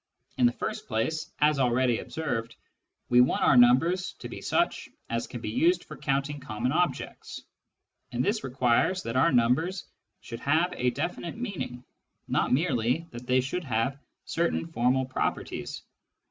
[0.39, 2.55] In the second place, as already observed,
[3.09, 7.43] we want our numbers to be such as can be used for counting common objects,
[8.11, 9.85] and this requires that our numbers
[10.19, 11.83] should have, a definite meaning,
[12.27, 15.83] not merely that they should have certain formal properties.